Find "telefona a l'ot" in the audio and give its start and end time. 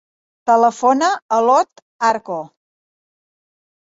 0.51-1.85